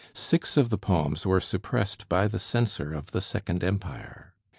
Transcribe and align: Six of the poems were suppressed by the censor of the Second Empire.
Six 0.15 0.57
of 0.57 0.71
the 0.71 0.79
poems 0.79 1.27
were 1.27 1.39
suppressed 1.39 2.09
by 2.09 2.27
the 2.27 2.39
censor 2.39 2.91
of 2.91 3.11
the 3.11 3.21
Second 3.21 3.63
Empire. 3.63 4.33